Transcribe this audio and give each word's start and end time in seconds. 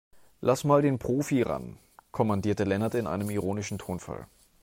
Lass 0.39 0.63
mal 0.63 0.81
den 0.81 0.97
Profi 0.97 1.43
ran, 1.43 1.77
kommandierte 2.09 2.63
Lennart 2.63 2.95
in 2.95 3.05
einem 3.05 3.29
ironischen 3.29 3.77
Tonfall. 3.77 4.25